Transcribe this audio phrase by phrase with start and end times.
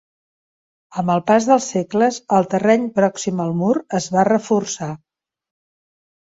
[1.01, 4.91] Amb el pas dels segles, el terreny pròxim al mur es va reforçar.